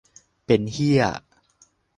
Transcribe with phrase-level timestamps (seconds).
[0.45, 1.03] "เป็นเหี้ย"